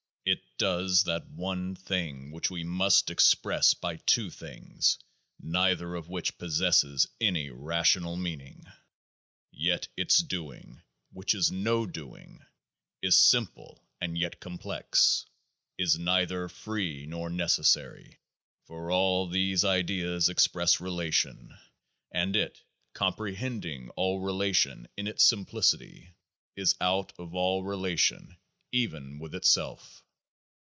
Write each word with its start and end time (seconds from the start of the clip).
IT 0.23 0.43
does 0.59 1.05
THAT 1.05 1.27
one 1.31 1.73
thing 1.75 2.31
which 2.31 2.51
we 2.51 2.63
must 2.63 3.09
express 3.09 3.73
by 3.73 3.97
two 3.97 4.29
things 4.29 4.99
neither 5.39 5.95
of 5.95 6.07
which 6.07 6.37
possesses 6.37 7.07
any 7.19 7.49
rational 7.49 8.15
meaning. 8.15 8.65
Yet 9.51 9.87
ITS 9.97 10.19
doing, 10.19 10.83
which 11.11 11.33
is 11.33 11.51
no 11.51 11.87
doing, 11.87 12.45
is 13.01 13.17
simple 13.17 13.83
and 13.99 14.15
yet 14.15 14.39
complex, 14.39 15.25
is 15.79 15.97
neither 15.97 16.47
free 16.47 17.07
nor 17.07 17.31
necessary. 17.31 18.19
For 18.67 18.91
all 18.91 19.27
these 19.27 19.65
ideas 19.65 20.29
express 20.29 20.79
Relation; 20.79 21.57
and 22.11 22.35
IT, 22.35 22.61
comprehending 22.93 23.89
all 23.95 24.19
Relation 24.19 24.87
in 24.95 25.07
ITS 25.07 25.23
sim 25.23 25.43
plicity, 25.47 26.09
is 26.55 26.75
out 26.79 27.11
of 27.17 27.33
all 27.33 27.63
Relation 27.63 28.37
even 28.71 29.17
with 29.17 29.33
ITSELF. 29.33 30.03